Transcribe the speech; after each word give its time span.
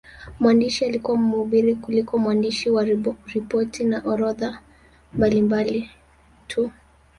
Mwandishi 0.39 0.85
alikuwa 0.85 1.17
mhubiri 1.17 1.75
kuliko 1.75 2.17
mwandishi 2.17 2.69
wa 2.69 2.85
ripoti 3.33 3.83
na 3.83 4.01
orodha 4.05 4.61
mbalimbali 5.13 5.89
tu. 6.47 6.71